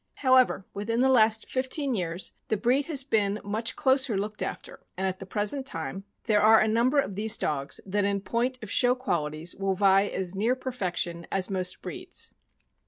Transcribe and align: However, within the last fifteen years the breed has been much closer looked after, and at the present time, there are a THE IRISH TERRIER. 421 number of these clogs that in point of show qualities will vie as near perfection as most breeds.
However, 0.15 0.65
within 0.73 1.01
the 1.01 1.09
last 1.11 1.47
fifteen 1.47 1.93
years 1.93 2.31
the 2.47 2.57
breed 2.57 2.87
has 2.87 3.03
been 3.03 3.39
much 3.43 3.75
closer 3.75 4.17
looked 4.17 4.41
after, 4.41 4.79
and 4.97 5.05
at 5.05 5.19
the 5.19 5.27
present 5.27 5.67
time, 5.67 6.05
there 6.23 6.41
are 6.41 6.59
a 6.59 6.63
THE 6.67 6.71
IRISH 6.71 6.73
TERRIER. 6.73 6.73
421 6.73 6.73
number 6.73 6.99
of 7.11 7.15
these 7.15 7.37
clogs 7.37 7.79
that 7.85 8.03
in 8.03 8.21
point 8.21 8.57
of 8.63 8.71
show 8.71 8.95
qualities 8.95 9.55
will 9.57 9.75
vie 9.75 10.07
as 10.07 10.33
near 10.33 10.55
perfection 10.55 11.27
as 11.31 11.51
most 11.51 11.83
breeds. 11.83 12.31